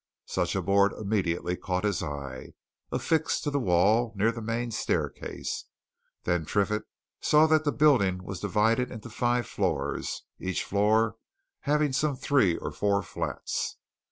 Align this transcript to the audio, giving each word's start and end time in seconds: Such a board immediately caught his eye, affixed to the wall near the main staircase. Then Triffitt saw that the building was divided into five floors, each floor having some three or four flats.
Such 0.25 0.55
a 0.55 0.63
board 0.63 0.93
immediately 0.93 1.55
caught 1.55 1.83
his 1.83 2.01
eye, 2.01 2.53
affixed 2.91 3.43
to 3.43 3.51
the 3.51 3.59
wall 3.59 4.13
near 4.15 4.31
the 4.31 4.41
main 4.41 4.71
staircase. 4.71 5.65
Then 6.23 6.43
Triffitt 6.43 6.85
saw 7.21 7.45
that 7.45 7.65
the 7.65 7.71
building 7.71 8.23
was 8.23 8.39
divided 8.39 8.89
into 8.89 9.11
five 9.11 9.45
floors, 9.45 10.23
each 10.39 10.63
floor 10.63 11.17
having 11.69 11.93
some 11.93 12.15
three 12.15 12.57
or 12.57 12.71
four 12.71 13.03
flats. 13.03 13.77